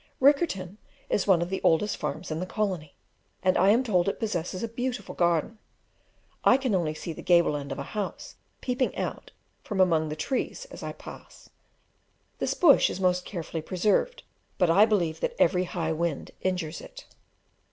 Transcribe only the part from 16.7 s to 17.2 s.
it.